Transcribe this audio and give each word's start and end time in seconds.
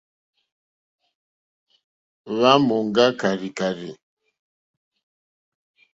Hwá 2.37 2.51
mɔ̀ŋgá 2.67 3.05
kàrzìkàrzì. 3.19 3.91